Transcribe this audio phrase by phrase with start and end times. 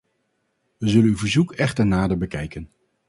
[0.77, 2.69] We zullen uw verzoek echter nader bekijken.